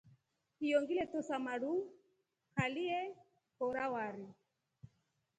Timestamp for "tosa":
1.11-1.37